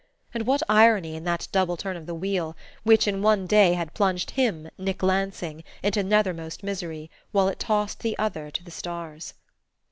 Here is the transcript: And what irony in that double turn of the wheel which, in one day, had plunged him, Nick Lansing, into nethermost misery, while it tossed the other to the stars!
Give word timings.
And 0.33 0.47
what 0.47 0.63
irony 0.67 1.15
in 1.15 1.25
that 1.25 1.47
double 1.51 1.77
turn 1.77 1.95
of 1.95 2.07
the 2.07 2.15
wheel 2.15 2.57
which, 2.81 3.07
in 3.07 3.21
one 3.21 3.45
day, 3.45 3.73
had 3.73 3.93
plunged 3.93 4.31
him, 4.31 4.71
Nick 4.75 5.03
Lansing, 5.03 5.63
into 5.83 6.01
nethermost 6.01 6.63
misery, 6.63 7.11
while 7.31 7.47
it 7.47 7.59
tossed 7.59 7.99
the 7.99 8.17
other 8.17 8.49
to 8.49 8.63
the 8.63 8.71
stars! 8.71 9.35